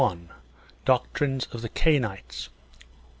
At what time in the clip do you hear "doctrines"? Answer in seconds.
0.91-1.45